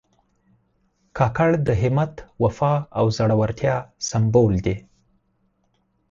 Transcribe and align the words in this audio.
کاکړ 1.17 1.49
د 1.67 1.69
همت، 1.81 2.13
وفا 2.43 2.73
او 2.97 3.05
زړورتیا 3.17 3.75
سمبول 4.09 4.53
دي. 4.65 4.75